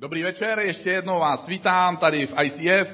[0.00, 2.92] Dobrý večer, ještě jednou vás vítám tady v ICF.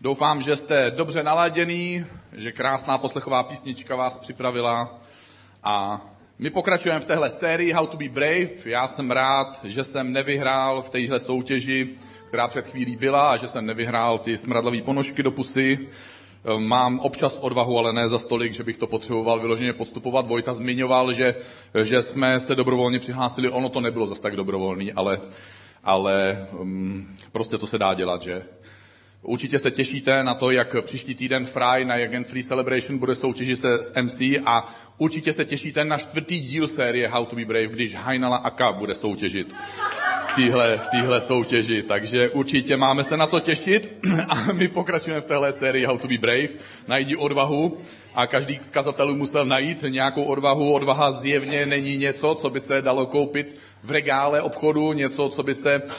[0.00, 5.00] Doufám, že jste dobře naladěný, že krásná poslechová písnička vás připravila.
[5.64, 6.00] A
[6.38, 8.48] my pokračujeme v téhle sérii How to be Brave.
[8.64, 11.88] Já jsem rád, že jsem nevyhrál v téhle soutěži,
[12.28, 15.88] která před chvílí byla, a že jsem nevyhrál ty smradlavé ponožky do pusy.
[16.58, 20.26] Mám občas odvahu, ale ne za stolik, že bych to potřeboval vyloženě podstupovat.
[20.26, 21.34] Vojta zmiňoval, že,
[21.82, 23.50] že jsme se dobrovolně přihlásili.
[23.50, 25.20] Ono to nebylo zase tak dobrovolný, ale
[25.84, 28.42] ale um, prostě co se dá dělat, že?
[29.22, 33.58] Určitě se těšíte na to, jak příští týden Fry na Jagen Free Celebration bude soutěžit
[33.58, 37.66] se s MC a určitě se těšíte na čtvrtý díl série How to be Brave,
[37.66, 39.54] když Heinala Aka bude soutěžit
[40.28, 41.82] v téhle, v téhle soutěži.
[41.82, 46.08] Takže určitě máme se na co těšit a my pokračujeme v téhle sérii How to
[46.08, 46.48] be Brave.
[46.86, 47.78] Najdi odvahu
[48.14, 50.72] a každý z kazatelů musel najít nějakou odvahu.
[50.72, 55.54] Odvaha zjevně není něco, co by se dalo koupit v regále obchodu, něco, co by
[55.54, 55.90] se uh,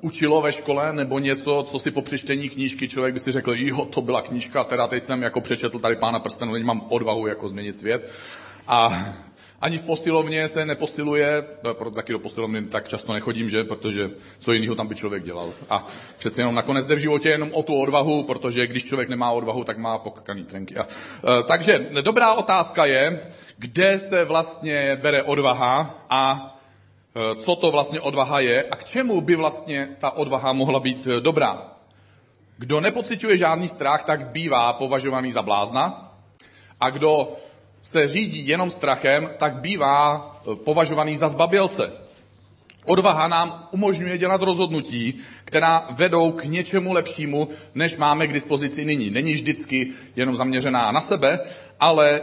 [0.00, 3.84] učilo ve škole, nebo něco, co si po přečtení knížky člověk by si řekl, jo,
[3.84, 7.48] to byla knížka, teda teď jsem jako přečetl tady pána prstenu, teď mám odvahu jako
[7.48, 8.10] změnit svět.
[8.66, 9.04] A
[9.60, 14.52] ani v posilovně se neposiluje, proto taky do posilovny tak často nechodím, že, protože co
[14.52, 15.52] jiného tam by člověk dělal.
[15.70, 15.86] A
[16.18, 19.64] přece jenom nakonec jde v životě jenom o tu odvahu, protože když člověk nemá odvahu,
[19.64, 20.76] tak má pokakaný trenky.
[20.76, 23.20] A, e, takže dobrá otázka je,
[23.58, 26.46] kde se vlastně bere odvaha a
[27.36, 31.20] co to vlastně odvaha je a k čemu by vlastně ta odvaha mohla být e,
[31.20, 31.62] dobrá.
[32.58, 36.12] Kdo nepociťuje žádný strach, tak bývá považovaný za blázna
[36.80, 37.32] a kdo
[37.82, 41.92] se řídí jenom strachem, tak bývá e, považovaný za zbabělce.
[42.84, 49.10] Odvaha nám umožňuje dělat rozhodnutí, která vedou k něčemu lepšímu, než máme k dispozici nyní.
[49.10, 51.38] Není vždycky jenom zaměřená na sebe,
[51.80, 52.22] ale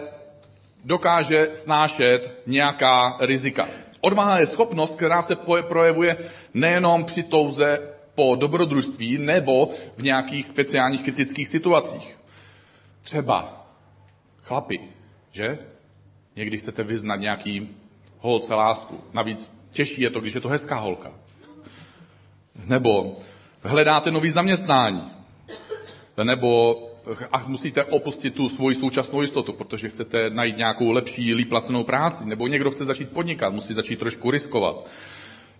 [0.84, 3.68] dokáže snášet nějaká rizika.
[4.02, 6.18] Odvaha je schopnost, která se projevuje
[6.54, 12.18] nejenom při touze po dobrodružství nebo v nějakých speciálních kritických situacích.
[13.02, 13.68] Třeba
[14.44, 14.80] chlapi,
[15.32, 15.60] že?
[16.36, 17.70] Někdy chcete vyznat nějaký
[18.20, 19.04] holce lásku.
[19.14, 21.12] Navíc těžší je to, když je to hezká holka.
[22.66, 23.16] Nebo
[23.64, 25.12] hledáte nový zaměstnání.
[26.24, 26.76] Nebo
[27.32, 32.26] a musíte opustit tu svoji současnou jistotu, protože chcete najít nějakou lepší, líp placenou práci.
[32.26, 34.88] Nebo někdo chce začít podnikat, musí začít trošku riskovat.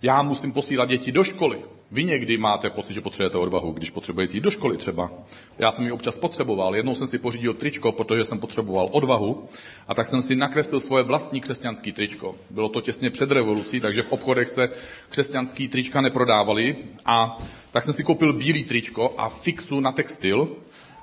[0.02, 1.58] Já musím posílat děti do školy.
[1.90, 5.10] Vy někdy máte pocit, že potřebujete odvahu, když potřebujete jít do školy třeba.
[5.58, 6.76] Já jsem ji občas potřeboval.
[6.76, 9.48] Jednou jsem si pořídil tričko, protože jsem potřeboval odvahu.
[9.88, 12.34] A tak jsem si nakreslil svoje vlastní křesťanské tričko.
[12.50, 14.70] Bylo to těsně před revolucí, takže v obchodech se
[15.08, 16.76] křesťanský trička neprodávaly.
[17.04, 17.38] A
[17.70, 20.56] tak jsem si koupil bílý tričko a fixu na textil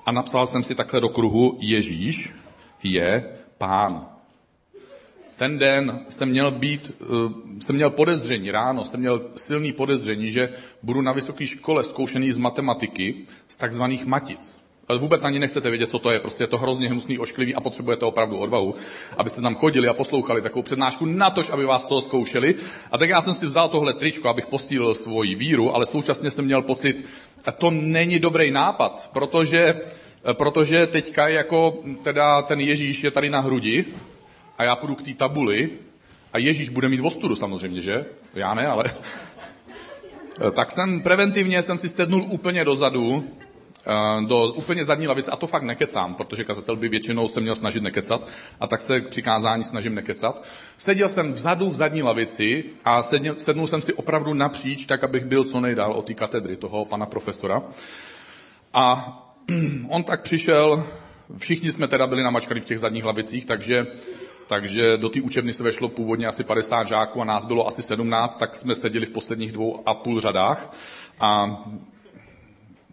[0.05, 2.33] a napsal jsem si takhle do kruhu Ježíš
[2.83, 4.15] je pán
[5.35, 7.05] ten den jsem měl být, eh,
[7.61, 10.49] jsem měl podezření, ráno jsem měl silný podezření, že
[10.83, 14.64] budu na vysoké škole zkoušený z matematiky, z takzvaných matic.
[14.87, 16.19] Ale vůbec ani nechcete vědět, co to je.
[16.19, 18.75] Prostě je to hrozně hnusný, ošklivý a potřebujete opravdu odvahu,
[19.17, 22.55] abyste tam chodili a poslouchali takovou přednášku na to, aby vás toho zkoušeli.
[22.91, 26.45] A tak já jsem si vzal tohle tričko, abych posílil svoji víru, ale současně jsem
[26.45, 27.05] měl pocit,
[27.45, 29.81] že to není dobrý nápad, protože,
[30.33, 33.85] protože teďka jako teda ten Ježíš je tady na hrudi
[34.57, 35.69] a já půjdu k té tabuli
[36.33, 38.05] a Ježíš bude mít vostudu samozřejmě, že?
[38.33, 38.83] Já ne, ale...
[40.51, 43.23] tak jsem preventivně jsem si sednul úplně dozadu,
[44.27, 47.83] do úplně zadní lavice, a to fakt nekecám, protože kazatel by většinou se měl snažit
[47.83, 48.27] nekecat,
[48.59, 50.43] a tak se k přikázání snažím nekecat.
[50.77, 55.25] Seděl jsem vzadu v zadní lavici a sednul, sednul jsem si opravdu napříč, tak abych
[55.25, 57.63] byl co nejdál od té katedry toho pana profesora.
[58.73, 59.13] A
[59.89, 60.87] on tak přišel,
[61.37, 63.87] všichni jsme teda byli namačkaní v těch zadních lavicích, takže
[64.47, 68.35] takže do té učebny se vešlo původně asi 50 žáků a nás bylo asi 17,
[68.39, 70.75] tak jsme seděli v posledních dvou a půl řadách.
[71.19, 71.63] A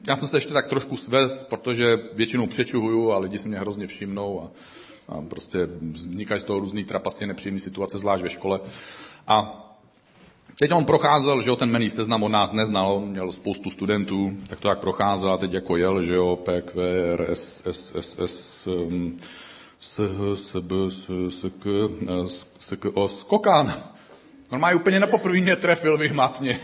[0.09, 3.87] já jsem se ještě tak trošku svez, protože většinou přečuhuju a lidi si mě hrozně
[3.87, 4.51] všimnou a,
[5.09, 8.61] a prostě vznikají z toho různý trapasy, nepříjemné situace, zvlášť ve škole.
[9.27, 9.69] A
[10.59, 14.37] Teď on procházel, že jo, ten jmený seznam od nás neznal, on měl spoustu studentů,
[14.49, 16.83] tak to jak procházel a teď jako jel, že jo, PQ,
[17.17, 19.17] RS, S, S, S, um,
[19.81, 20.01] SH,
[20.35, 20.73] SB,
[21.29, 21.67] SK,
[22.59, 23.75] SK, o skokán.
[24.53, 26.61] Normálně úplně na poprvé mě trefil vyhmatně.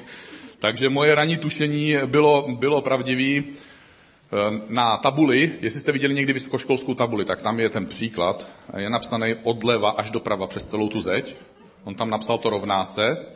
[0.58, 3.44] Takže moje ranní tušení bylo, bylo pravdivý.
[3.44, 8.48] Eh, na tabuli, jestli jste viděli někdy vysokoškolskou tabuli, tak tam je ten příklad.
[8.76, 11.36] Je napsaný odleva až doprava přes celou tu zeď.
[11.84, 13.26] On tam napsal to rovná se.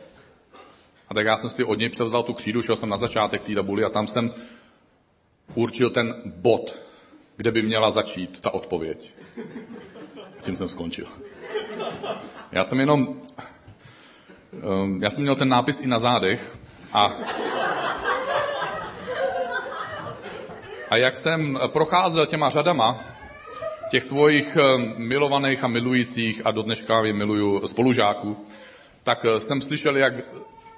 [1.09, 3.55] A tak já jsem si od něj převzal tu křídu, šel jsem na začátek té
[3.55, 4.31] tabuli a tam jsem
[5.55, 6.79] určil ten bod,
[7.37, 9.13] kde by měla začít ta odpověď.
[10.39, 11.05] A tím jsem skončil.
[12.51, 13.21] Já jsem jenom,
[14.53, 16.57] ehm, já jsem měl ten nápis i na zádech
[16.93, 17.13] a,
[20.89, 23.03] a jak jsem eh, procházel těma řadama
[23.91, 28.37] těch svojich eh, milovaných a milujících a do dneška je miluju spolužáků,
[29.03, 30.13] tak eh, jsem slyšel, jak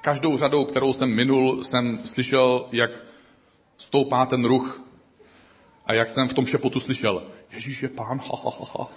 [0.01, 2.91] každou řadou, kterou jsem minul, jsem slyšel, jak
[3.77, 4.81] stoupá ten ruch.
[5.85, 8.88] A jak jsem v tom šepotu slyšel, Ježíš je pán, ha, ha, ha, ha.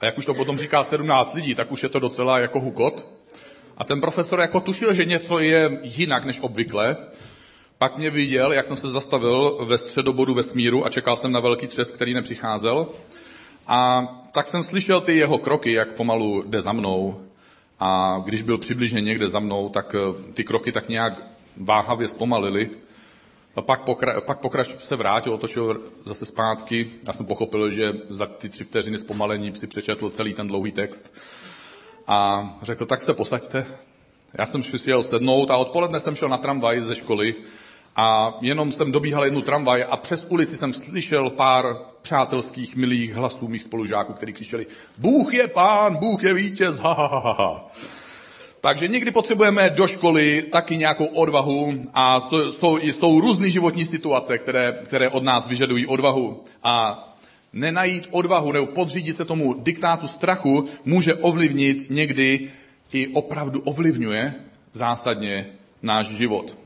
[0.00, 3.19] A jak už to potom říká 17 lidí, tak už je to docela jako hukot.
[3.80, 6.96] A ten profesor jako tušil, že něco je jinak než obvykle.
[7.78, 11.66] Pak mě viděl, jak jsem se zastavil ve středobodu vesmíru a čekal jsem na velký
[11.66, 12.86] třes, který nepřicházel.
[13.66, 17.20] A tak jsem slyšel ty jeho kroky, jak pomalu jde za mnou.
[17.78, 21.22] A když byl přibližně někde za mnou, tak eh, ty kroky tak nějak
[21.56, 22.70] váhavě zpomalily.
[23.56, 26.90] A pak, pokra- pak pokrač se vrátil, otočil zase zpátky.
[27.06, 31.14] Já jsem pochopil, že za ty tři vteřiny zpomalení si přečetl celý ten dlouhý text.
[32.10, 33.66] A řekl, tak se posaďte.
[34.38, 37.34] Já jsem si jel sednout a odpoledne jsem šel na tramvaj ze školy
[37.96, 43.48] a jenom jsem dobíhal jednu tramvaj a přes ulici jsem slyšel pár přátelských, milých hlasů
[43.48, 44.66] mých spolužáků, kteří křičeli
[44.98, 47.70] Bůh je pán, Bůh je vítěz, ha, ha, ha, ha.
[48.60, 54.38] Takže někdy potřebujeme do školy taky nějakou odvahu a jsou, jsou, jsou různé životní situace,
[54.38, 56.44] které, které od nás vyžadují odvahu.
[56.62, 57.06] A
[57.52, 62.50] nenajít odvahu nebo podřídit se tomu diktátu strachu může ovlivnit někdy
[62.92, 64.34] i opravdu ovlivňuje
[64.72, 65.46] zásadně
[65.82, 66.56] náš život.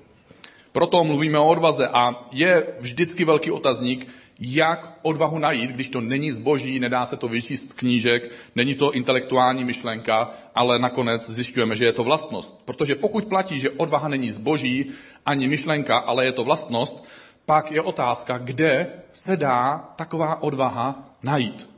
[0.73, 4.09] Proto mluvíme o odvaze a je vždycky velký otazník,
[4.41, 8.93] jak odvahu najít, když to není zboží, nedá se to vyčíst z knížek, není to
[8.93, 12.63] intelektuální myšlenka, ale nakonec zjišťujeme, že je to vlastnost.
[12.65, 14.91] Protože pokud platí, že odvaha není zboží
[15.27, 17.05] ani myšlenka, ale je to vlastnost,
[17.47, 21.71] pak je otázka, kde se dá taková odvaha najít.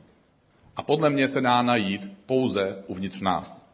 [0.75, 3.67] A podle mě se dá najít pouze uvnitř nás.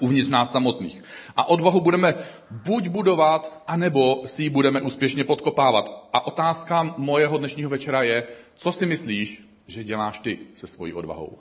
[0.00, 1.02] Uvnitř nás samotných.
[1.36, 2.14] A odvahu budeme
[2.50, 6.08] buď budovat, anebo si ji budeme úspěšně podkopávat.
[6.12, 8.26] A otázka mojeho dnešního večera je,
[8.56, 11.38] co si myslíš, že děláš ty se svojí odvahou?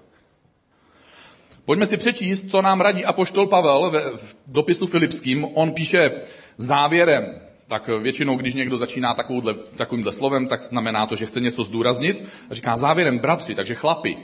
[1.65, 5.47] Pojďme si přečíst, co nám radí apoštol Pavel v dopisu Filipským.
[5.53, 6.12] On píše
[6.57, 7.41] závěrem,
[7.71, 12.23] tak většinou, když někdo začíná takovouhle, takovýmhle slovem, tak znamená to, že chce něco zdůraznit.
[12.50, 14.18] A říká závěrem bratři, takže chlapi,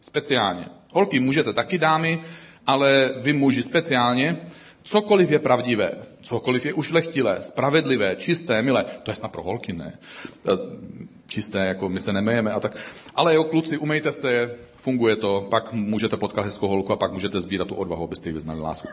[0.00, 0.66] speciálně.
[0.92, 2.22] Holky můžete taky dámy,
[2.66, 4.46] ale vy muži speciálně,
[4.82, 5.92] cokoliv je pravdivé,
[6.22, 9.98] cokoliv je ušlechtilé, spravedlivé, čisté, milé, to je snad pro holky, ne?
[11.26, 12.76] Čisté, jako my se nemejeme a tak.
[13.14, 17.40] Ale jo, kluci, umejte se, funguje to, pak můžete potkat hezkou holku a pak můžete
[17.40, 18.88] sbírat tu odvahu, abyste jí vyznali lásku.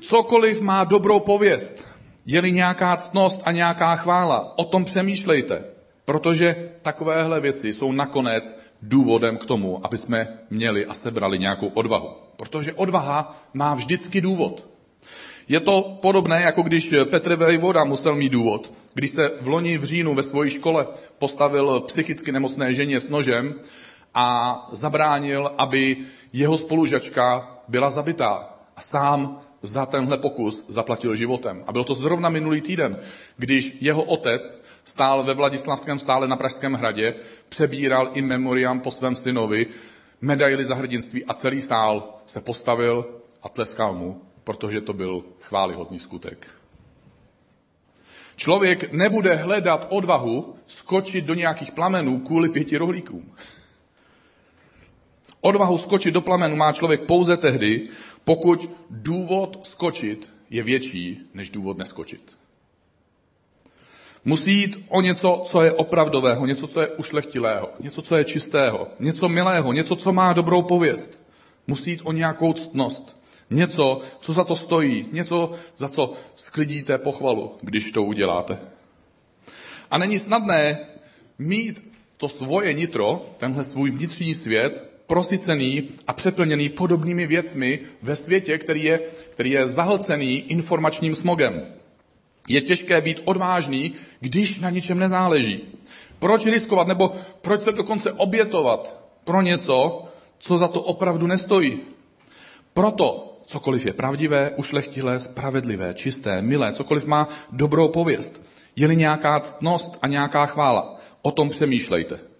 [0.00, 1.95] Cokoliv má dobrou pověst,
[2.26, 5.64] je-li nějaká ctnost a nějaká chvála, o tom přemýšlejte,
[6.04, 12.08] protože takovéhle věci jsou nakonec důvodem k tomu, aby jsme měli a sebrali nějakou odvahu.
[12.36, 14.66] Protože odvaha má vždycky důvod.
[15.48, 18.72] Je to podobné, jako když Petr Vejvoda musel mít důvod.
[18.94, 20.86] Když se v loni v říjnu ve své škole
[21.18, 23.54] postavil psychicky nemocné ženě s nožem
[24.14, 25.96] a zabránil, aby
[26.32, 28.54] jeho spolužačka byla zabitá.
[28.76, 31.64] A sám za tenhle pokus zaplatil životem.
[31.66, 32.98] A byl to zrovna minulý týden,
[33.36, 37.14] když jeho otec stál ve Vladislavském sále na Pražském hradě,
[37.48, 39.66] přebíral i memoriam po svém synovi,
[40.20, 43.06] medaily za hrdinství a celý sál se postavil
[43.42, 46.48] a tleskal mu, protože to byl chválihodný skutek.
[48.36, 53.32] Člověk nebude hledat odvahu skočit do nějakých plamenů kvůli pěti rohlíkům.
[55.46, 57.88] Odvahu skočit do plamenu má člověk pouze tehdy,
[58.24, 62.32] pokud důvod skočit je větší než důvod neskočit.
[64.24, 68.88] Musí jít o něco, co je opravdového, něco, co je ušlechtilého, něco, co je čistého,
[69.00, 71.26] něco milého, něco, co má dobrou pověst.
[71.66, 73.16] Musí jít o nějakou ctnost,
[73.50, 78.58] něco, co za to stojí, něco, za co sklidíte pochvalu, když to uděláte.
[79.90, 80.78] A není snadné
[81.38, 88.58] mít to svoje nitro, tenhle svůj vnitřní svět, prosycený a přeplněný podobnými věcmi ve světě,
[88.58, 91.66] který je, který je zahlcený informačním smogem.
[92.48, 95.60] Je těžké být odvážný, když na ničem nezáleží.
[96.18, 100.04] Proč riskovat nebo proč se dokonce obětovat pro něco,
[100.38, 101.80] co za to opravdu nestojí?
[102.74, 108.46] Proto cokoliv je pravdivé, ušlechtilé, spravedlivé, čisté, milé, cokoliv má dobrou pověst,
[108.76, 112.35] je-li nějaká ctnost a nějaká chvála, o tom přemýšlejte.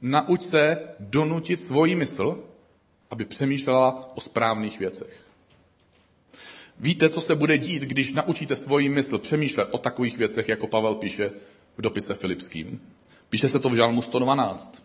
[0.00, 2.44] Nauč se donutit svoji mysl,
[3.10, 5.28] aby přemýšlela o správných věcech.
[6.80, 10.94] Víte, co se bude dít, když naučíte svoji mysl přemýšlet o takových věcech, jako Pavel
[10.94, 11.30] píše
[11.76, 12.80] v dopise Filipským?
[13.30, 14.82] Píše se to v Žalmu 112.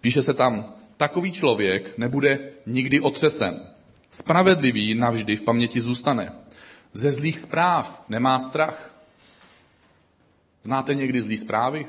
[0.00, 3.60] Píše se tam, takový člověk nebude nikdy otřesen.
[4.08, 6.32] Spravedlivý navždy v paměti zůstane.
[6.92, 8.94] Ze zlých zpráv nemá strach.
[10.62, 11.86] Znáte někdy zlý zprávy?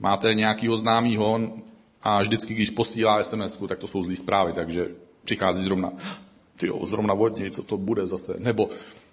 [0.00, 1.40] Máte nějakýho známýho
[2.02, 4.86] a vždycky, když posílá sms tak to jsou zlý zprávy, takže
[5.24, 5.92] přichází zrovna,
[6.56, 8.34] tyjo, zrovna vodní, co to bude zase.
[8.38, 8.68] Nebo,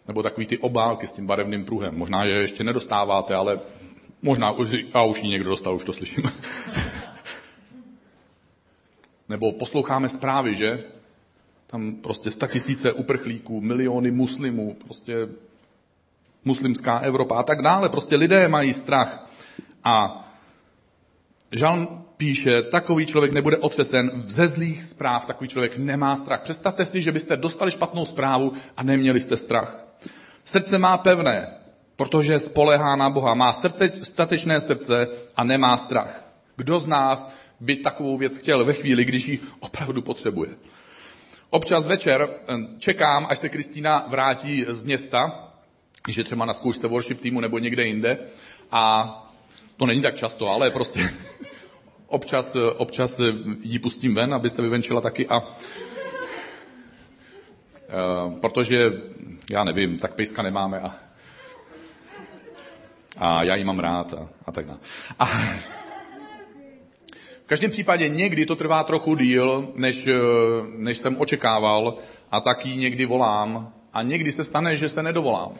[0.07, 1.97] nebo takový ty obálky s tím barevným pruhem.
[1.97, 3.59] Možná, že ještě nedostáváte, ale
[4.21, 4.55] možná,
[4.93, 6.23] a už ji někdo dostal, už to slyším.
[9.29, 10.83] Nebo posloucháme zprávy, že?
[11.67, 15.27] Tam prostě sta tisíce uprchlíků, miliony muslimů, prostě
[16.45, 17.89] muslimská Evropa a tak dále.
[17.89, 19.27] Prostě lidé mají strach.
[19.83, 20.26] A
[21.51, 26.41] Žalm píše, takový člověk nebude otřesen ze zlých zpráv, takový člověk nemá strach.
[26.41, 29.87] Představte si, že byste dostali špatnou zprávu a neměli jste strach.
[30.45, 31.57] Srdce má pevné,
[31.95, 33.33] protože spolehá na Boha.
[33.33, 36.23] Má srte, statečné srdce a nemá strach.
[36.55, 40.49] Kdo z nás by takovou věc chtěl ve chvíli, když ji opravdu potřebuje?
[41.49, 45.51] Občas večer eh, čekám, až se Kristýna vrátí z města,
[46.07, 48.17] že třeba na zkoušce worship týmu nebo někde jinde.
[48.71, 49.13] A
[49.77, 51.09] to není tak často, ale prostě
[52.07, 53.21] občas, občas
[53.61, 55.43] ji pustím ven, aby se vyvenčila taky a
[57.87, 58.91] Uh, protože,
[59.51, 60.95] já nevím, tak pejska nemáme a,
[63.17, 64.79] a já ji mám rád a, a tak dále.
[65.19, 65.25] A,
[67.43, 70.07] v každém případě někdy to trvá trochu díl, než,
[70.77, 71.97] než jsem očekával
[72.31, 75.59] a tak ji někdy volám a někdy se stane, že se nedovolám.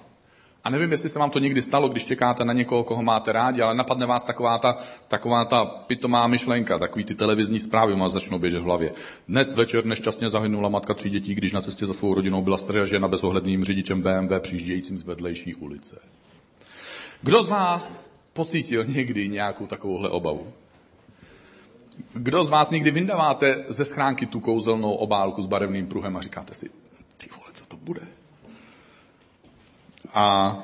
[0.68, 3.62] A nevím, jestli se vám to někdy stalo, když čekáte na někoho, koho máte rádi,
[3.62, 8.40] ale napadne vás taková ta, taková ta pitomá myšlenka, takový ty televizní zprávy vás začnou
[8.40, 8.94] běžet v hlavě.
[9.28, 12.86] Dnes večer nešťastně zahynula matka tří dětí, když na cestě za svou rodinou byla stará
[12.86, 16.02] žena bezohledným řidičem BMW přijíždějícím z vedlejší ulice.
[17.22, 20.48] Kdo z vás pocítil někdy nějakou takovouhle obavu?
[22.14, 26.54] Kdo z vás někdy vyndáváte ze schránky tu kouzelnou obálku s barevným pruhem a říkáte
[26.54, 26.70] si,
[27.18, 28.02] ty vole, co to bude?
[30.18, 30.58] A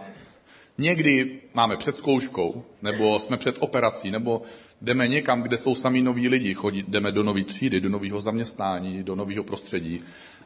[0.77, 4.41] někdy máme před zkouškou, nebo jsme před operací, nebo
[4.81, 9.03] jdeme někam, kde jsou sami noví lidi, chodí, jdeme do nové třídy, do nového zaměstnání,
[9.03, 10.01] do nového prostředí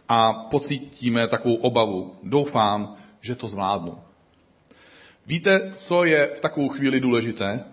[0.09, 2.15] a pocítíme takovou obavu.
[2.23, 3.97] Doufám, že to zvládnu.
[5.27, 7.63] Víte, co je v takovou chvíli důležité?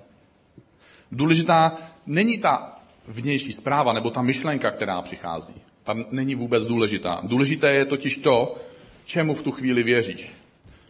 [1.12, 5.55] Důležitá není ta vnější zpráva nebo ta myšlenka, která přichází.
[5.85, 7.21] Ta není vůbec důležitá.
[7.25, 8.57] Důležité je totiž to,
[9.05, 10.44] čemu v tu chvíli věříš.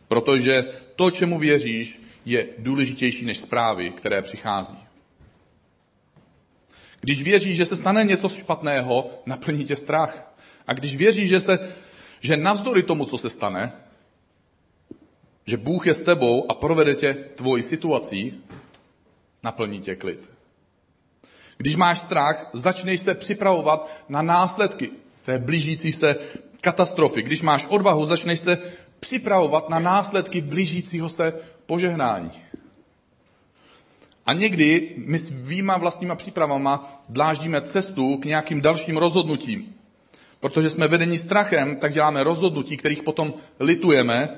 [0.09, 0.65] Protože
[0.97, 4.79] to, čemu věříš, je důležitější než zprávy, které přichází.
[7.01, 10.35] Když věříš, že se stane něco špatného, naplní tě strach.
[10.67, 11.75] A když věříš, že, se,
[12.21, 13.73] že navzdory tomu, co se stane,
[15.47, 18.45] že Bůh je s tebou a provede tě tvoji situací,
[19.43, 20.31] naplní tě klid.
[21.57, 24.91] Když máš strach, začneš se připravovat na následky
[25.25, 26.17] té blížící se
[26.61, 27.23] katastrofy.
[27.23, 28.63] Když máš odvahu, začneš se
[29.05, 31.35] připravovat na následky blížícího se
[31.67, 32.31] požehnání.
[34.27, 39.75] A někdy my svýma vlastníma přípravama dláždíme cestu k nějakým dalším rozhodnutím.
[40.41, 44.29] Protože jsme vedeni strachem, tak děláme rozhodnutí, kterých potom litujeme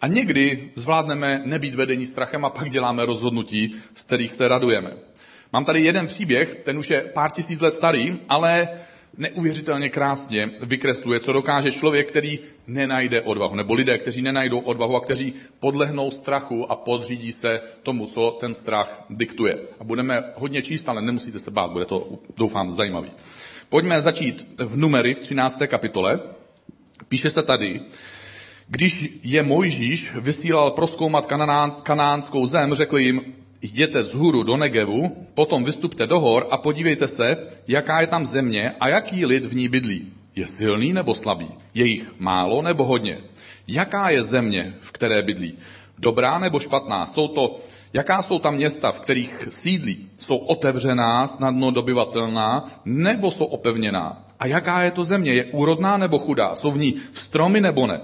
[0.00, 4.90] a někdy zvládneme nebýt vedení strachem a pak děláme rozhodnutí, z kterých se radujeme.
[5.52, 8.68] Mám tady jeden příběh, ten už je pár tisíc let starý, ale
[9.16, 15.00] neuvěřitelně krásně vykresluje, co dokáže člověk, který nenajde odvahu, nebo lidé, kteří nenajdou odvahu a
[15.00, 19.58] kteří podlehnou strachu a podřídí se tomu, co ten strach diktuje.
[19.80, 23.10] A budeme hodně číst, ale nemusíte se bát, bude to, doufám, zajímavý.
[23.68, 25.62] Pojďme začít v numery v 13.
[25.66, 26.20] kapitole.
[27.08, 27.80] Píše se tady,
[28.68, 31.26] když je Mojžíš vysílal proskoumat
[31.82, 37.36] kanánskou zem, řekl jim, jděte vzhůru do Negevu, potom vystupte do hor a podívejte se,
[37.68, 40.12] jaká je tam země a jaký lid v ní bydlí.
[40.36, 41.48] Je silný nebo slabý?
[41.74, 43.18] Je jich málo nebo hodně?
[43.68, 45.58] Jaká je země, v které bydlí?
[45.98, 47.06] Dobrá nebo špatná?
[47.06, 47.60] Jsou to,
[47.92, 50.08] jaká jsou tam města, v kterých sídlí?
[50.18, 54.24] Jsou otevřená, snadno dobyvatelná, nebo jsou opevněná?
[54.38, 55.32] A jaká je to země?
[55.32, 56.54] Je úrodná nebo chudá?
[56.54, 58.00] Jsou v ní stromy nebo ne?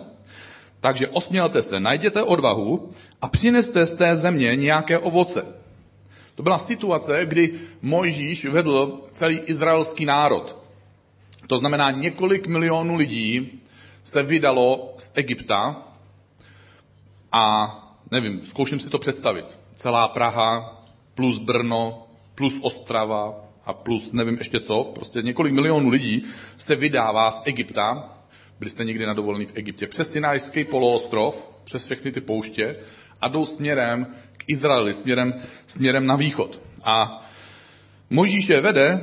[0.80, 2.90] Takže osmělte se, najděte odvahu
[3.22, 5.46] a přineste z té země nějaké ovoce.
[6.34, 10.56] To byla situace, kdy Mojžíš vedl celý izraelský národ.
[11.46, 13.60] To znamená, několik milionů lidí
[14.04, 15.82] se vydalo z Egypta
[17.32, 17.72] a
[18.10, 19.58] nevím, zkouším si to představit.
[19.76, 20.82] Celá Praha
[21.14, 26.24] plus Brno plus Ostrava a plus nevím ještě co, prostě několik milionů lidí
[26.56, 28.12] se vydává z Egypta
[28.58, 32.76] byli jste někdy na dovolený v Egyptě, přes Sinajský poloostrov, přes všechny ty pouště
[33.20, 35.34] a jdou směrem k Izraeli, směrem,
[35.66, 36.60] směrem na východ.
[36.84, 37.26] A
[38.10, 39.00] Možíše vede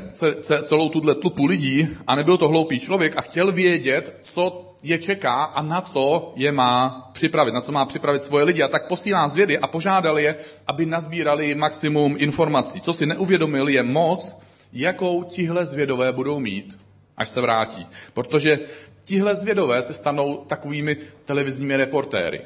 [0.64, 5.44] celou tuhle tlupu lidí a nebyl to hloupý člověk a chtěl vědět, co je čeká
[5.44, 8.64] a na co je má připravit, na co má připravit svoje lidi.
[8.64, 10.36] A tak posílá zvědy a požádal je,
[10.68, 12.82] aby nazbírali maximum informací.
[12.82, 14.42] Co si neuvědomil, je moc,
[14.74, 16.80] jakou tihle zvědové budou mít,
[17.18, 17.88] až se vrátí.
[18.14, 18.60] Protože
[19.04, 22.42] tihle zvědové se stanou takovými televizními reportéry.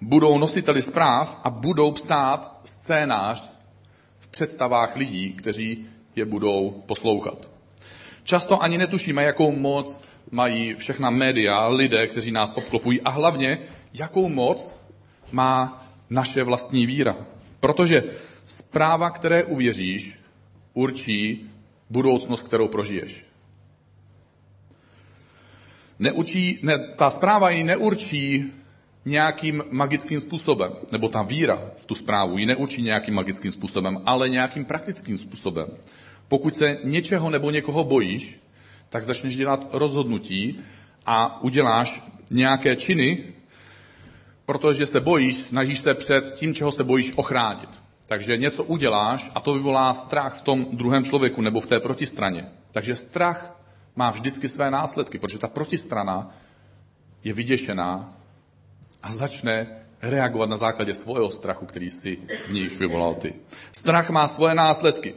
[0.00, 3.52] Budou nositeli zpráv a budou psát scénář
[4.18, 5.86] v představách lidí, kteří
[6.16, 7.50] je budou poslouchat.
[8.24, 13.58] Často ani netušíme, jakou moc mají všechna média, lidé, kteří nás obklopují a hlavně,
[13.94, 14.76] jakou moc
[15.32, 17.16] má naše vlastní víra.
[17.60, 18.04] Protože
[18.46, 20.18] zpráva, které uvěříš,
[20.74, 21.50] určí
[21.90, 23.29] budoucnost, kterou prožiješ.
[26.00, 28.52] Neučí, ne, ta zpráva ji neurčí
[29.04, 34.28] nějakým magickým způsobem, nebo ta víra v tu zprávu ji neurčí nějakým magickým způsobem, ale
[34.28, 35.68] nějakým praktickým způsobem.
[36.28, 38.40] Pokud se něčeho nebo někoho bojíš,
[38.88, 40.60] tak začneš dělat rozhodnutí
[41.06, 43.18] a uděláš nějaké činy,
[44.46, 47.70] protože se bojíš, snažíš se před tím, čeho se bojíš, ochránit.
[48.06, 52.46] Takže něco uděláš a to vyvolá strach v tom druhém člověku nebo v té protistraně.
[52.72, 53.59] Takže strach
[53.96, 56.34] má vždycky své následky, protože ta protistrana
[57.24, 58.16] je vyděšená
[59.02, 59.66] a začne
[60.02, 63.34] reagovat na základě svého strachu, který si v nich vyvolal ty.
[63.72, 65.14] Strach má svoje následky.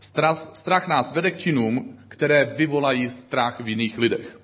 [0.00, 4.40] Strach, strach nás vede k činům, které vyvolají strach v jiných lidech.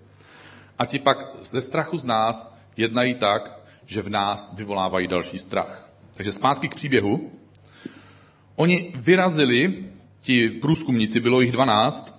[0.78, 5.90] A ti pak ze strachu z nás jednají tak, že v nás vyvolávají další strach.
[6.14, 7.30] Takže zpátky k příběhu.
[8.56, 9.84] Oni vyrazili,
[10.20, 12.15] ti průzkumníci, bylo jich 12,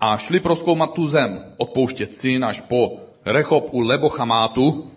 [0.00, 2.08] a šli proskoumat tu zem, od pouště
[2.46, 4.90] až po Rechob u Lebochamátu,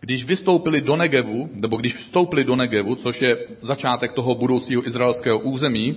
[0.00, 5.38] když vystoupili do Negevu, nebo když vstoupili do Negevu, což je začátek toho budoucího izraelského
[5.38, 5.96] území,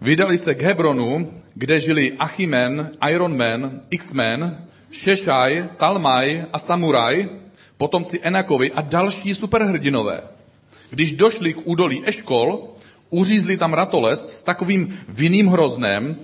[0.00, 7.28] vydali se k Hebronu, kde žili Achimen, Ironman, X-Men, Šešaj, Talmaj a Samuraj,
[7.76, 10.22] potomci Enakovi a další superhrdinové.
[10.90, 12.68] Když došli k údolí Eškol,
[13.10, 16.16] uřízli tam ratolest s takovým vinným hroznem,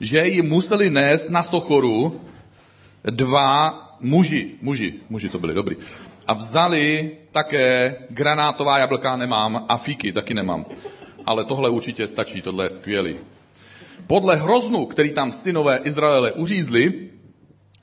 [0.00, 2.20] že ji museli nést na Sochoru
[3.04, 5.76] dva muži, muži, muži to byli dobrý.
[6.26, 10.66] A vzali také granátová jablka nemám a fíky taky nemám.
[11.26, 13.16] Ale tohle určitě stačí, tohle je skvělý.
[14.06, 17.10] Podle hroznu, který tam synové Izraele uřízli,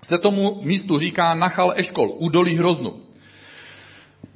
[0.02, 3.02] se tomu místu říká Nachal Eškol, údolí hroznu.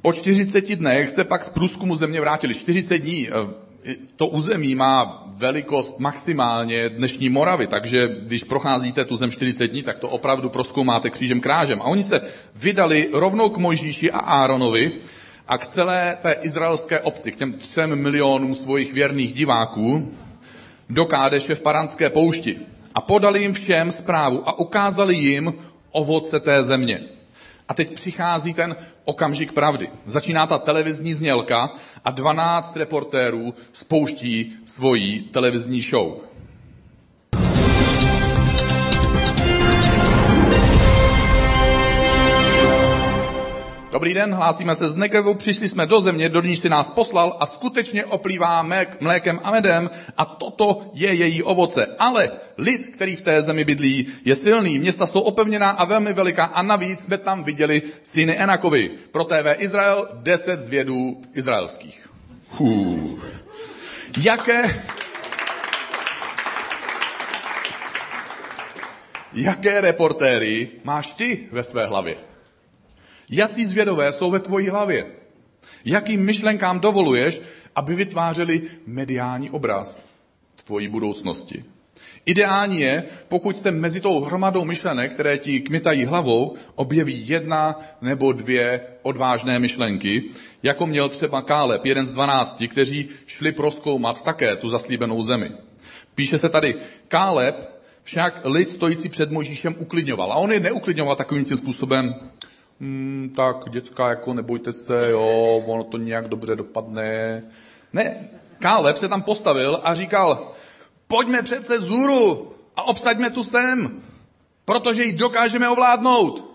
[0.02, 2.54] Po 40 dnech se pak z průzkumu země vrátili.
[2.54, 3.28] 40 dní
[4.16, 9.98] to území má velikost maximálně dnešní Moravy, takže když procházíte tu zem 40 dní, tak
[9.98, 11.82] to opravdu proskoumáte křížem krážem.
[11.82, 12.20] A oni se
[12.54, 14.92] vydali rovnou k Mojžíši a Áronovi
[15.48, 20.12] a k celé té izraelské obci, k těm třem milionům svojich věrných diváků,
[20.90, 22.58] do Kádeše v Paranské poušti.
[22.94, 25.54] A podali jim všem zprávu a ukázali jim
[25.90, 27.00] ovoce té země.
[27.70, 29.90] A teď přichází ten okamžik pravdy.
[30.06, 31.70] Začíná ta televizní znělka
[32.04, 36.29] a 12 reportérů spouští svoji televizní show.
[43.90, 47.36] Dobrý den, hlásíme se z Negevu, přišli jsme do země, do níž si nás poslal
[47.40, 48.62] a skutečně oplývá
[49.00, 51.86] mlékem a medem a toto je její ovoce.
[51.98, 56.44] Ale lid, který v té zemi bydlí, je silný, města jsou opevněná a velmi veliká
[56.44, 58.90] a navíc jsme tam viděli syny Enakovi.
[59.12, 62.10] Pro TV Izrael 10 zvědů izraelských.
[62.50, 63.18] Hů.
[64.18, 64.82] Jaké,
[69.32, 72.29] jaké reportéry máš ty ve své hlavě?
[73.30, 75.06] Jací zvědové jsou ve tvojí hlavě?
[75.84, 77.40] Jakým myšlenkám dovoluješ,
[77.76, 80.06] aby vytvářeli mediální obraz
[80.64, 81.64] tvojí budoucnosti?
[82.26, 88.32] Ideální je, pokud se mezi tou hromadou myšlenek, které ti kmitají hlavou, objeví jedna nebo
[88.32, 90.22] dvě odvážné myšlenky,
[90.62, 95.50] jako měl třeba Káleb, jeden z dvanácti, kteří šli proskoumat také tu zaslíbenou zemi.
[96.14, 96.74] Píše se tady,
[97.08, 100.32] Káleb však lid stojící před Možíšem uklidňoval.
[100.32, 102.14] A on je neuklidňoval takovým tím způsobem,
[102.80, 107.42] hmm, tak děcka, jako nebojte se, jo, ono to nějak dobře dopadne.
[107.92, 110.52] Ne, Káleb se tam postavil a říkal,
[111.08, 114.02] pojďme přece zůru a obsaďme tu sem,
[114.64, 116.50] protože ji dokážeme ovládnout.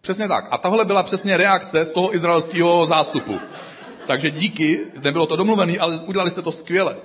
[0.00, 0.48] Přesně tak.
[0.50, 3.40] A tahle byla přesně reakce z toho izraelského zástupu.
[4.06, 6.96] Takže díky, nebylo to domluvené, ale udělali jste to skvěle.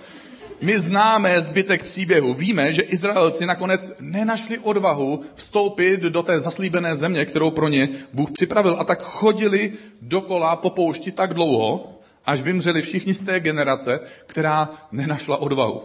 [0.62, 2.34] My známe zbytek příběhu.
[2.34, 8.32] Víme, že Izraelci nakonec nenašli odvahu vstoupit do té zaslíbené země, kterou pro ně Bůh
[8.32, 8.76] připravil.
[8.80, 14.70] A tak chodili dokola po poušti tak dlouho, až vymřeli všichni z té generace, která
[14.92, 15.82] nenašla odvahu.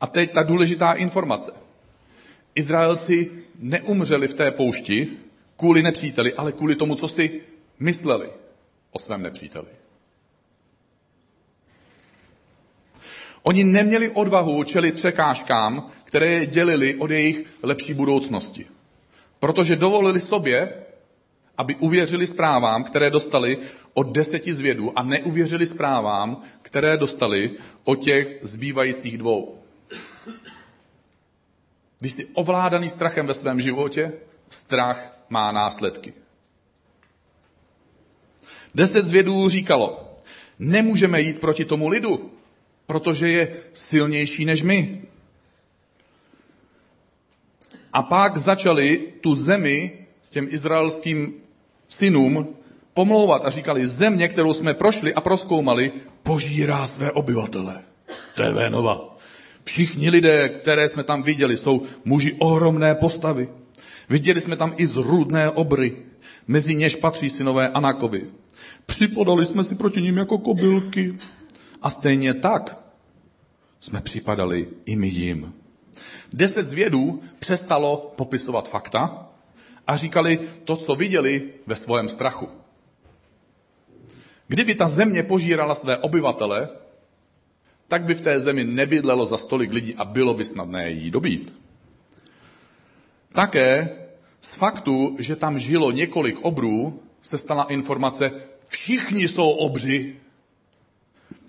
[0.00, 1.52] A teď ta důležitá informace.
[2.54, 5.08] Izraelci neumřeli v té poušti
[5.56, 7.42] kvůli nepříteli, ale kvůli tomu, co si
[7.80, 8.28] mysleli
[8.92, 9.68] o svém nepříteli.
[13.48, 18.66] Oni neměli odvahu čelit překážkám, které je dělili od jejich lepší budoucnosti.
[19.40, 20.72] Protože dovolili sobě,
[21.58, 23.58] aby uvěřili zprávám, které dostali
[23.94, 27.50] od deseti zvědů a neuvěřili zprávám, které dostali
[27.84, 29.62] od těch zbývajících dvou.
[31.98, 34.12] Když jsi ovládaný strachem ve svém životě,
[34.48, 36.12] strach má následky.
[38.74, 40.18] Deset zvědů říkalo,
[40.58, 42.37] nemůžeme jít proti tomu lidu,
[42.88, 45.02] protože je silnější než my.
[47.92, 51.34] A pak začali tu zemi těm izraelským
[51.88, 52.48] synům
[52.94, 57.84] pomlouvat a říkali, země, kterou jsme prošli a proskoumali, požírá své obyvatele.
[58.34, 59.18] To je Vénova.
[59.64, 63.48] Všichni lidé, které jsme tam viděli, jsou muži ohromné postavy.
[64.08, 65.96] Viděli jsme tam i zrůdné obry,
[66.48, 68.26] mezi něž patří synové Anakovi.
[68.86, 71.18] Připodali jsme si proti ním jako kobylky.
[71.82, 72.78] A stejně tak
[73.80, 75.54] jsme připadali i my jim.
[76.32, 79.28] Deset zvědů přestalo popisovat fakta
[79.86, 82.48] a říkali to, co viděli ve svém strachu.
[84.48, 86.68] Kdyby ta země požírala své obyvatele,
[87.88, 91.54] tak by v té zemi nebydlelo za stolik lidí a bylo by snadné jí dobít.
[93.32, 93.96] Také
[94.40, 98.32] z faktu, že tam žilo několik obrů, se stala informace,
[98.68, 100.16] všichni jsou obři.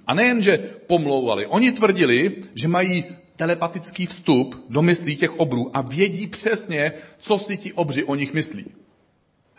[0.09, 5.81] A nejen, že pomlouvali, oni tvrdili, že mají telepatický vstup do myslí těch obrů a
[5.81, 8.65] vědí přesně, co si ti obři o nich myslí.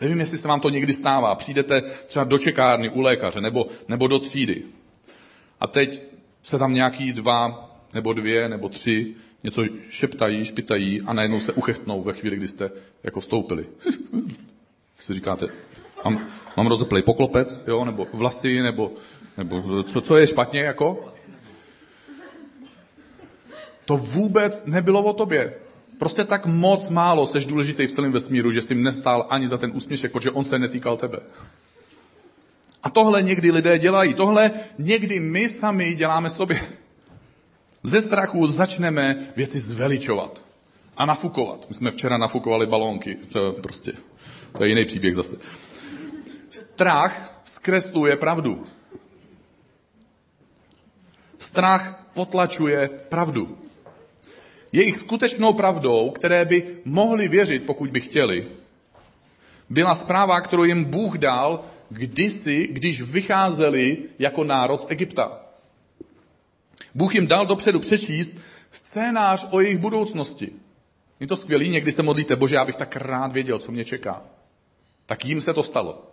[0.01, 1.35] Nevím, jestli se vám to někdy stává.
[1.35, 4.63] Přijdete třeba do čekárny u lékaře nebo, nebo do třídy.
[5.59, 6.03] A teď
[6.43, 12.03] se tam nějaký dva nebo dvě nebo tři něco šeptají, špitají a najednou se uchechtnou
[12.03, 12.71] ve chvíli, kdy jste
[13.03, 13.65] jako vstoupili.
[14.99, 15.47] si říkáte,
[16.05, 18.91] mám, mám rozeplej poklopec, jo, nebo vlasy, nebo,
[19.37, 21.13] nebo co, co je špatně, jako?
[23.85, 25.53] To vůbec nebylo o tobě.
[25.99, 29.71] Prostě tak moc málo seš důležitý v celém vesmíru, že jsi nestál ani za ten
[29.73, 31.19] úsměšek, protože on se netýkal tebe.
[32.83, 34.13] A tohle někdy lidé dělají.
[34.13, 36.61] Tohle někdy my sami děláme sobě.
[37.83, 40.43] Ze strachu začneme věci zveličovat
[40.97, 41.65] a nafukovat.
[41.69, 43.15] My jsme včera nafukovali balónky.
[43.15, 43.93] To je prostě,
[44.57, 45.37] to je jiný příběh zase.
[46.51, 48.63] Strach zkresluje pravdu.
[51.37, 53.57] Strach potlačuje pravdu.
[54.71, 58.47] Jejich skutečnou pravdou, které by mohli věřit, pokud by chtěli,
[59.69, 65.41] byla zpráva, kterou jim Bůh dal kdysi, když vycházeli jako národ z Egypta.
[66.95, 68.35] Bůh jim dal dopředu přečíst
[68.71, 70.51] scénář o jejich budoucnosti.
[71.19, 74.21] Je to skvělý, někdy se modlíte, bože, já bych tak rád věděl, co mě čeká.
[75.05, 76.10] Tak jim se to stalo.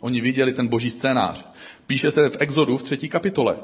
[0.00, 1.48] Oni viděli ten boží scénář.
[1.86, 3.56] Píše se v Exodu v třetí kapitole.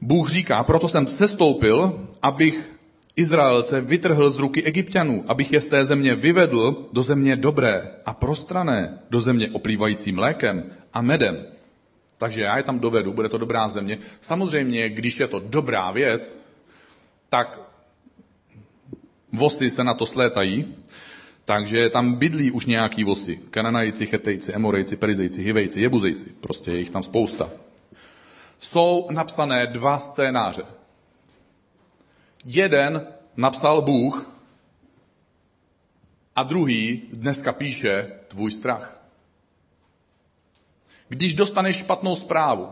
[0.00, 2.72] Bůh říká, proto jsem sestoupil, abych
[3.16, 8.14] Izraelce vytrhl z ruky egyptianů, abych je z té země vyvedl do země dobré a
[8.14, 11.46] prostrané, do země oplývající mlékem a medem.
[12.18, 13.98] Takže já je tam dovedu, bude to dobrá země.
[14.20, 16.48] Samozřejmě, když je to dobrá věc,
[17.28, 17.60] tak
[19.32, 20.74] vosy se na to slétají,
[21.48, 23.40] takže tam bydlí už nějaký vosy.
[23.50, 26.30] Kananajci, Chetejci, Emorejci, Perizejci, Hivejci, Jebuzejci.
[26.40, 27.48] Prostě je jich tam spousta
[28.58, 30.62] jsou napsané dva scénáře.
[32.44, 33.06] Jeden
[33.36, 34.30] napsal Bůh
[36.36, 39.00] a druhý dneska píše tvůj strach.
[41.08, 42.68] Když dostaneš špatnou zprávu,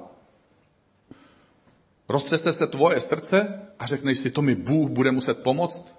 [2.08, 5.94] roztřese se tvoje srdce a řekneš si, to mi Bůh bude muset pomoct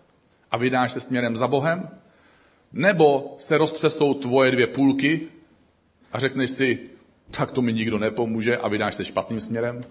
[0.51, 1.89] a vydáš se směrem za Bohem,
[2.73, 5.21] nebo se roztřesou tvoje dvě půlky
[6.11, 6.79] a řekneš si,
[7.31, 9.83] tak to mi nikdo nepomůže a vydáš se špatným směrem?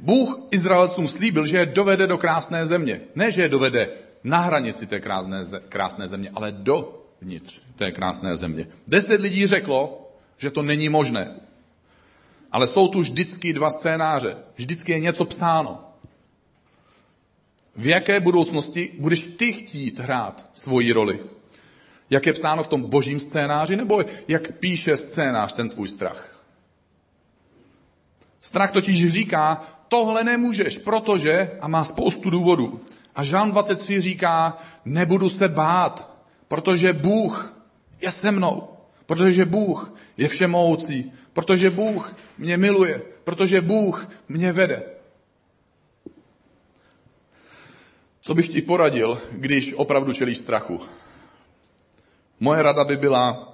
[0.00, 3.00] Bůh Izraelcům slíbil, že je dovede do krásné země.
[3.14, 3.90] Ne, že je dovede
[4.24, 8.66] na hranici té krásné, krásné země, ale dovnitř té krásné země.
[8.86, 11.34] Deset lidí řeklo, že to není možné.
[12.52, 14.36] Ale jsou tu vždycky dva scénáře.
[14.56, 15.93] Vždycky je něco psáno.
[17.76, 21.20] V jaké budoucnosti budeš ty chtít hrát svoji roli?
[22.10, 26.44] Jak je psáno v tom božím scénáři, nebo jak píše scénář ten tvůj strach?
[28.40, 32.80] Strach totiž říká, tohle nemůžeš, protože, a má spoustu důvodů.
[33.14, 36.14] A Žán 23 říká, nebudu se bát,
[36.48, 37.54] protože Bůh
[38.00, 38.68] je se mnou.
[39.06, 41.12] Protože Bůh je všemoucí.
[41.32, 43.02] Protože Bůh mě miluje.
[43.24, 44.82] Protože Bůh mě vede.
[48.26, 50.80] Co bych ti poradil, když opravdu čelíš strachu?
[52.40, 53.52] Moje rada by byla,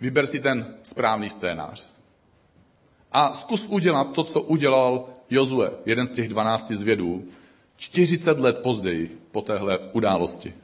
[0.00, 1.86] vyber si ten správný scénář.
[3.12, 7.24] A zkus udělat to, co udělal Jozue, jeden z těch dvanácti zvědů,
[7.76, 10.54] 40 let později po téhle události.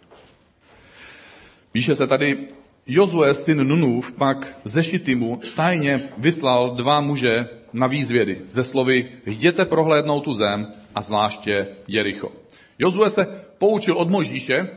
[1.72, 2.48] Píše se tady,
[2.86, 9.64] Jozue, syn Nunův, pak ze Šitimu tajně vyslal dva muže na výzvědy ze slovy jděte
[9.64, 12.32] prohlédnout tu zem a zvláště Jericho.
[12.78, 14.68] Jozue se poučil od Možíše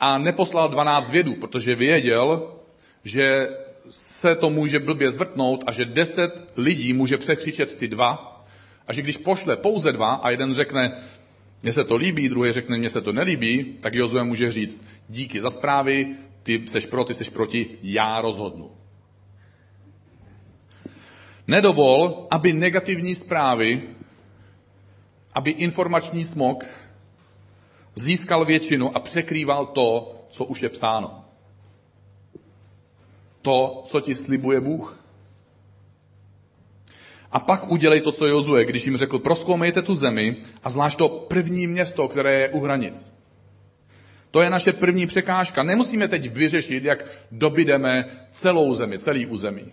[0.00, 2.52] a neposlal 12 vědů, protože věděl,
[3.04, 3.48] že
[3.90, 8.42] se to může blbě zvrtnout a že deset lidí může překřičet ty dva
[8.86, 11.02] a že když pošle pouze dva a jeden řekne,
[11.62, 15.40] mně se to líbí, druhý řekne, mně se to nelíbí, tak Jozue může říct, díky
[15.40, 18.70] za zprávy, ty seš pro, ty seš proti, já rozhodnu.
[21.46, 23.82] Nedovol, aby negativní zprávy,
[25.34, 26.64] aby informační smog
[27.96, 31.24] získal většinu a překrýval to, co už je psáno.
[33.42, 34.98] To, co ti slibuje Bůh.
[37.32, 41.08] A pak udělej to, co Jozue, když jim řekl, proskoumejte tu zemi a zvlášť to
[41.08, 43.12] první město, které je u hranic.
[44.30, 45.62] To je naše první překážka.
[45.62, 49.72] Nemusíme teď vyřešit, jak dobydeme celou zemi, celý území.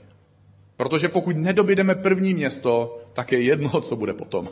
[0.78, 4.50] Protože pokud nedobydeme první město, tak je jedno, co bude potom.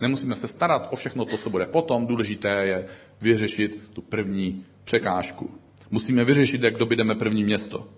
[0.00, 2.06] Nemusíme se starat o všechno to, co bude potom.
[2.06, 2.86] Důležité je
[3.20, 5.50] vyřešit tu první překážku.
[5.90, 7.88] Musíme vyřešit, jak dobydeme první město.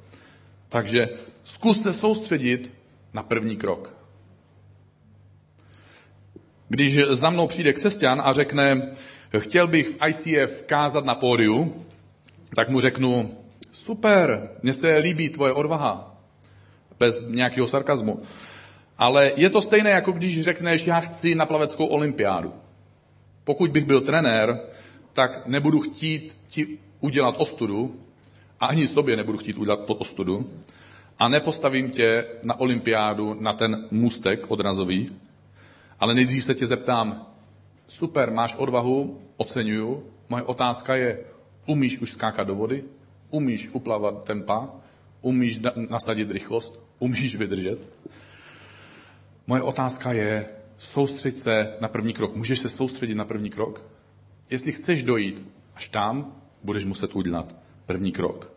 [0.68, 1.08] Takže
[1.44, 2.72] zkus se soustředit
[3.14, 3.94] na první krok.
[6.68, 8.92] Když za mnou přijde křesťan a řekne,
[9.38, 11.84] chtěl bych v ICF kázat na pódiu,
[12.56, 13.38] tak mu řeknu,
[13.70, 16.16] super, mně se líbí tvoje odvaha.
[16.98, 18.22] Bez nějakého sarkazmu.
[19.02, 22.54] Ale je to stejné, jako když řekneš, já chci na plaveckou olympiádu.
[23.44, 24.60] Pokud bych byl trenér,
[25.12, 27.96] tak nebudu chtít ti udělat ostudu,
[28.60, 30.50] a ani sobě nebudu chtít udělat ostudu,
[31.18, 35.10] a nepostavím tě na olympiádu na ten můstek odrazový,
[36.00, 37.26] ale nejdřív se tě zeptám,
[37.88, 40.02] super, máš odvahu, oceňuju.
[40.28, 41.18] Moje otázka je,
[41.66, 42.84] umíš už skákat do vody?
[43.30, 44.68] Umíš uplavat tempa?
[45.20, 45.60] Umíš
[45.90, 46.78] nasadit rychlost?
[46.98, 47.88] Umíš vydržet?
[49.46, 50.46] Moje otázka je,
[50.78, 52.36] soustřeď se na první krok.
[52.36, 53.84] Můžeš se soustředit na první krok?
[54.50, 58.52] Jestli chceš dojít až tam, budeš muset udělat první krok.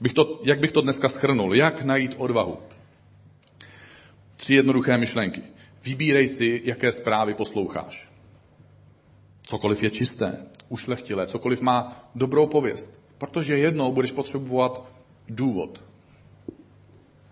[0.00, 1.54] Bych to, jak bych to dneska schrnul?
[1.54, 2.58] Jak najít odvahu?
[4.36, 5.42] Tři jednoduché myšlenky.
[5.84, 8.08] Vybírej si, jaké zprávy posloucháš.
[9.46, 13.02] Cokoliv je čisté, ušlechtilé, cokoliv má dobrou pověst.
[13.18, 14.92] Protože jednou budeš potřebovat
[15.28, 15.84] důvod.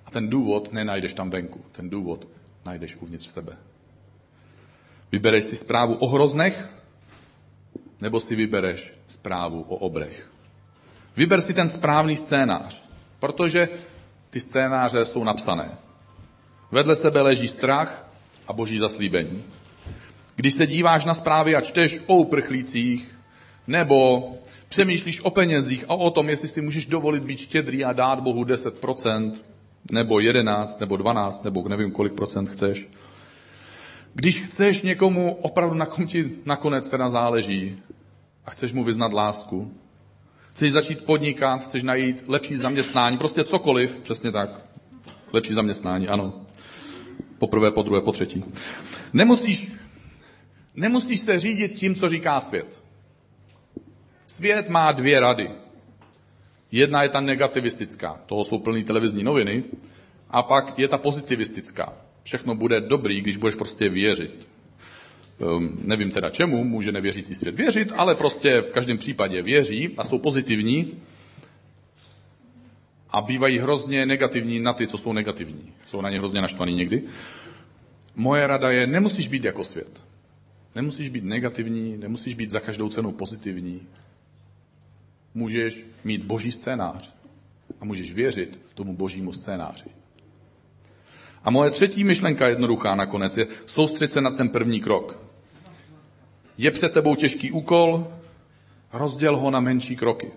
[0.06, 1.60] A ten důvod nenajdeš tam venku.
[1.72, 2.28] Ten důvod
[2.66, 3.56] najdeš uvnitř sebe.
[5.12, 6.68] Vybereš si zprávu o hroznech,
[8.00, 10.30] nebo si vybereš zprávu o obrech.
[11.16, 12.84] Vyber si ten správný scénář,
[13.20, 13.68] protože
[14.30, 15.78] ty scénáře jsou napsané.
[16.72, 18.08] Vedle sebe leží strach
[18.48, 19.44] a boží zaslíbení.
[20.36, 23.16] Když se díváš na zprávy a čteš o uprchlících,
[23.66, 24.30] nebo
[24.68, 28.44] přemýšlíš o penězích a o tom, jestli si můžeš dovolit být štědrý a dát Bohu
[28.44, 29.32] 10%,
[29.90, 32.88] nebo 11, nebo 12, nebo nevím, kolik procent chceš.
[34.14, 37.76] Když chceš někomu opravdu, na kom ti nakonec teda záleží
[38.44, 39.72] a chceš mu vyznat lásku,
[40.50, 44.70] chceš začít podnikat, chceš najít lepší zaměstnání, prostě cokoliv, přesně tak.
[45.32, 46.32] Lepší zaměstnání, ano.
[47.38, 48.44] Po prvé, po druhé, po třetí.
[49.12, 49.72] Nemusíš,
[50.74, 52.82] nemusíš se řídit tím, co říká svět.
[54.26, 55.50] Svět má dvě rady.
[56.72, 59.64] Jedna je ta negativistická, toho jsou plný televizní noviny,
[60.30, 61.92] a pak je ta pozitivistická.
[62.22, 64.48] Všechno bude dobrý, když budeš prostě věřit.
[65.38, 70.04] Um, nevím teda čemu, může nevěřící svět věřit, ale prostě v každém případě věří a
[70.04, 70.92] jsou pozitivní
[73.10, 75.72] a bývají hrozně negativní na ty, co jsou negativní.
[75.86, 77.02] Jsou na ně hrozně naštvaný někdy.
[78.14, 80.02] Moje rada je, nemusíš být jako svět.
[80.74, 83.82] Nemusíš být negativní, nemusíš být za každou cenu pozitivní
[85.36, 87.14] můžeš mít boží scénář
[87.80, 89.88] a můžeš věřit tomu božímu scénáři.
[91.44, 95.18] A moje třetí myšlenka jednoduchá nakonec je soustředit se na ten první krok.
[96.58, 98.08] Je před tebou těžký úkol,
[98.92, 100.30] rozděl ho na menší kroky.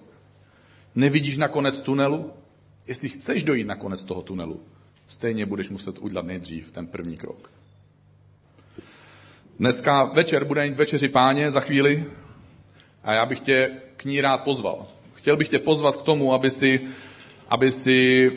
[0.95, 2.33] Nevidíš na konec tunelu?
[2.88, 4.59] Jestli chceš dojít na konec toho tunelu,
[5.07, 7.51] stejně budeš muset udělat nejdřív ten první krok.
[9.59, 12.05] Dneska večer bude mít večeři páně za chvíli
[13.03, 14.88] a já bych tě k ní rád pozval.
[15.13, 16.81] Chtěl bych tě pozvat k tomu, aby si,
[17.49, 18.31] aby si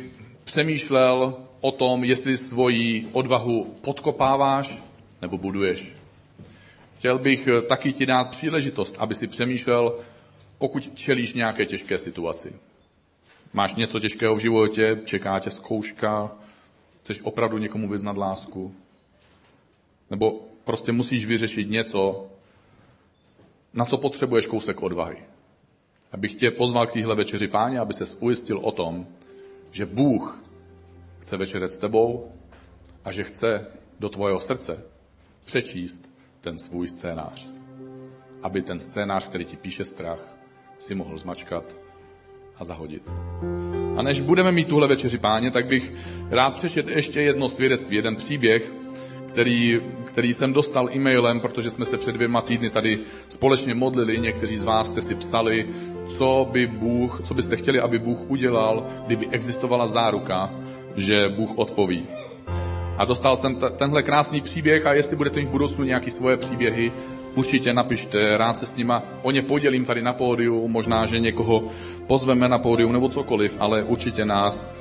[0.44, 4.83] přemýšlel o tom, jestli svoji odvahu podkopáváš
[5.22, 5.96] nebo buduješ.
[6.98, 9.98] Chtěl bych eh, taky ti dát příležitost, aby si přemýšlel,
[10.59, 12.53] pokud čelíš nějaké těžké situaci.
[13.53, 16.31] Máš něco těžkého v životě, čeká tě zkouška,
[17.01, 18.75] chceš opravdu někomu vyznat lásku,
[20.11, 22.27] nebo prostě musíš vyřešit něco,
[23.75, 25.17] na co potřebuješ kousek odvahy.
[26.13, 29.07] Abych tě pozval k téhle večeři páně, aby se ujistil o tom,
[29.71, 30.43] že Bůh
[31.21, 32.33] chce večeřet s tebou
[33.05, 33.67] a že chce
[34.01, 34.85] do tvojeho srdce
[35.45, 37.49] přečíst ten svůj scénář.
[38.43, 40.37] Aby ten scénář, který ti píše strach,
[40.79, 41.77] si mohl zmačkat
[42.57, 43.03] a zahodit.
[43.97, 45.93] A než budeme mít tuhle večeři páně, tak bych
[46.31, 48.73] rád přečet ještě jedno svědectví, jeden příběh,
[49.33, 54.18] který, který jsem dostal e-mailem, protože jsme se před dvěma týdny tady společně modlili.
[54.18, 55.68] Někteří z vás jste si psali,
[56.07, 60.51] co by Bůh, co byste chtěli, aby Bůh udělal, kdyby existovala záruka,
[60.97, 62.07] že Bůh odpoví.
[62.99, 66.37] A dostal jsem t- tenhle krásný příběh a jestli budete mít v budoucnu nějaké svoje
[66.37, 66.92] příběhy,
[67.35, 71.64] určitě napište, rád se s nima o ně podělím tady na pódiu, možná, že někoho
[72.07, 74.75] pozveme na pódium nebo cokoliv, ale určitě nás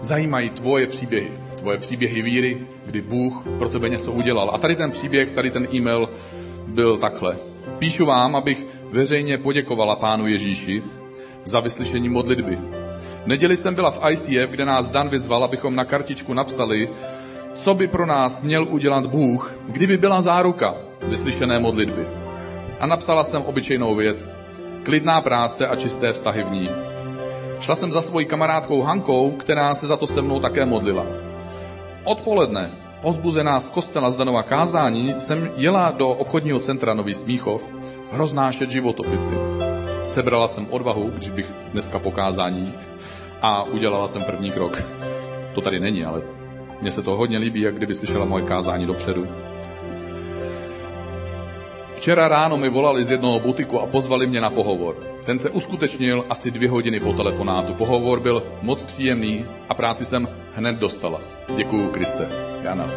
[0.00, 4.50] zajímají tvoje příběhy, tvoje příběhy víry, kdy Bůh pro tebe něco udělal.
[4.54, 6.08] A tady ten příběh, tady ten e-mail
[6.66, 7.36] byl takhle.
[7.78, 10.82] Píšu vám, abych veřejně poděkovala Pánu Ježíši
[11.44, 12.58] za vyslyšení modlitby.
[13.24, 16.88] V neděli jsem byla v ICF, kde nás Dan vyzval, abychom na kartičku napsali,
[17.56, 22.06] co by pro nás měl udělat Bůh, kdyby byla záruka vyslyšené modlitby.
[22.80, 24.30] A napsala jsem obyčejnou věc.
[24.82, 26.68] Klidná práce a čisté vztahy v ní.
[27.60, 31.21] Šla jsem za svojí kamarádkou Hankou, která se za to se mnou také modlila.
[32.04, 37.72] Odpoledne, pozbuzená z kostela Zdanova kázání, jsem jela do obchodního centra Nový Smíchov
[38.12, 39.32] roznášet životopisy.
[40.06, 42.74] Sebrala jsem odvahu, když bych dneska po kázání
[43.42, 44.82] a udělala jsem první krok.
[45.54, 46.22] To tady není, ale
[46.80, 49.28] mně se to hodně líbí, jak kdyby slyšela moje kázání dopředu.
[52.02, 54.96] Včera ráno mi volali z jednoho butiku a pozvali mě na pohovor.
[55.24, 57.74] Ten se uskutečnil asi dvě hodiny po telefonátu.
[57.74, 61.20] Pohovor byl moc příjemný a práci jsem hned dostala.
[61.56, 62.28] Děkuju, Kriste.
[62.62, 62.90] Jana.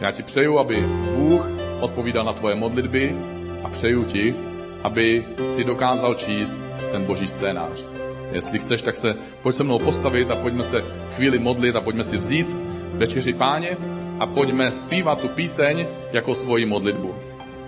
[0.00, 0.80] Já ti přeju, aby
[1.16, 3.16] Bůh odpovídal na tvoje modlitby
[3.64, 4.34] a přeju ti,
[4.82, 6.60] aby si dokázal číst
[6.92, 7.84] ten boží scénář.
[8.32, 10.84] Jestli chceš, tak se pojď se mnou postavit a pojďme se
[11.16, 12.56] chvíli modlit a pojďme si vzít
[12.96, 13.76] večeři páně
[14.20, 17.14] a pojďme zpívat tu píseň jako svoji modlitbu.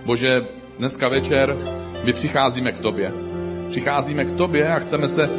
[0.05, 0.45] Bože,
[0.79, 1.57] dneska večer
[2.03, 3.13] my přicházíme k tobě.
[3.69, 5.29] Přicházíme k tobě a chceme se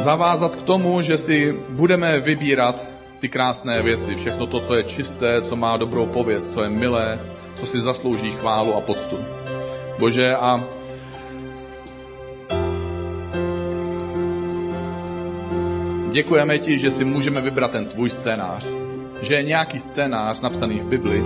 [0.00, 2.84] zavázat k tomu, že si budeme vybírat
[3.18, 7.20] ty krásné věci, všechno to, co je čisté, co má dobrou pověst, co je milé,
[7.54, 9.18] co si zaslouží chválu a poctu.
[9.98, 10.64] Bože, a
[16.10, 18.89] děkujeme ti, že si můžeme vybrat ten tvůj scénář.
[19.22, 21.24] Že je nějaký scénář napsaný v Bibli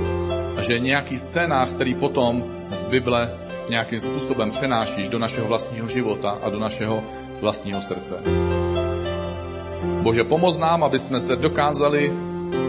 [0.57, 3.31] a že je nějaký scénář, který potom z Bible
[3.69, 7.05] nějakým způsobem přenášíš do našeho vlastního života a do našeho
[7.41, 8.15] vlastního srdce.
[10.03, 12.13] Bože, pomoz nám, aby jsme se dokázali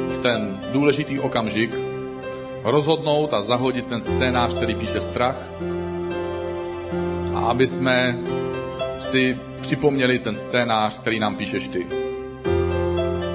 [0.07, 1.75] v ten důležitý okamžik
[2.63, 5.37] rozhodnout a zahodit ten scénář, který píše strach
[7.35, 8.17] a aby jsme
[8.99, 11.87] si připomněli ten scénář, který nám píšeš ty.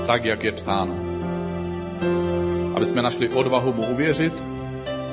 [0.07, 1.00] Tak, jak je psáno.
[2.75, 4.45] Aby jsme našli odvahu mu uvěřit,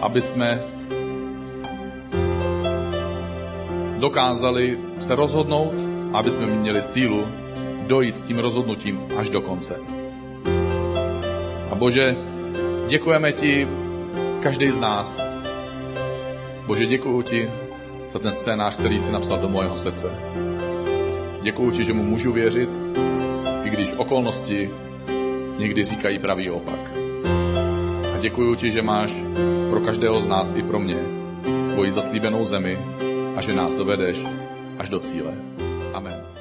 [0.01, 0.63] aby jsme
[3.97, 5.73] dokázali se rozhodnout,
[6.13, 7.25] aby jsme měli sílu
[7.87, 9.75] dojít s tím rozhodnutím až do konce.
[11.71, 12.15] A Bože,
[12.87, 13.67] děkujeme ti,
[14.43, 15.27] každý z nás.
[16.67, 17.49] Bože, děkuji ti
[18.09, 20.07] za ten scénář, který jsi napsal do mojeho srdce.
[21.41, 22.69] Děkuji ti, že mu můžu věřit,
[23.63, 24.69] i když okolnosti
[25.57, 26.91] někdy říkají pravý opak.
[28.15, 29.13] A děkuji ti, že máš
[29.69, 30.97] pro každého z nás i pro mě
[31.59, 32.79] svoji zaslíbenou zemi
[33.35, 34.21] a že nás dovedeš
[34.77, 35.33] až do cíle.
[35.93, 36.36] Amen.